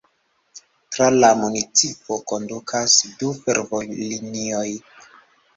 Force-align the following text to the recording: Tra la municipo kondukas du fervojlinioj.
Tra 0.95 1.09
la 1.15 1.27
municipo 1.41 2.17
kondukas 2.31 2.97
du 3.21 3.29
fervojlinioj. 3.45 4.67